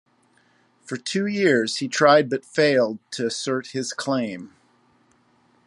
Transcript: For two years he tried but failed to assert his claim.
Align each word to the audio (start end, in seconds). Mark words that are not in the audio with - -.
For 0.81 0.97
two 0.97 1.27
years 1.27 1.77
he 1.77 1.87
tried 1.87 2.27
but 2.31 2.43
failed 2.43 2.97
to 3.11 3.27
assert 3.27 3.67
his 3.67 3.93
claim. 3.93 4.51